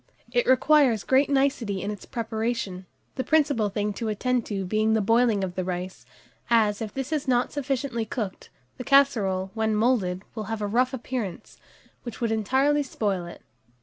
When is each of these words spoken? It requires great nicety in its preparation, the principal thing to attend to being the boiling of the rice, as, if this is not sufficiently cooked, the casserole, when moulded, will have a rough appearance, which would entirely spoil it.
It 0.31 0.47
requires 0.47 1.03
great 1.03 1.29
nicety 1.29 1.79
in 1.83 1.91
its 1.91 2.07
preparation, 2.07 2.87
the 3.17 3.23
principal 3.23 3.69
thing 3.69 3.93
to 3.93 4.07
attend 4.09 4.47
to 4.47 4.65
being 4.65 4.93
the 4.95 4.99
boiling 4.99 5.43
of 5.43 5.53
the 5.53 5.63
rice, 5.63 6.07
as, 6.49 6.81
if 6.81 6.91
this 6.91 7.11
is 7.13 7.27
not 7.27 7.51
sufficiently 7.51 8.03
cooked, 8.05 8.49
the 8.79 8.83
casserole, 8.83 9.51
when 9.53 9.75
moulded, 9.75 10.23
will 10.33 10.45
have 10.45 10.63
a 10.63 10.65
rough 10.65 10.91
appearance, 10.95 11.59
which 12.01 12.19
would 12.19 12.31
entirely 12.31 12.81
spoil 12.81 13.27
it. 13.27 13.43